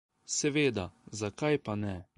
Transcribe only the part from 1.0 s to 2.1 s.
zakaj pa ne?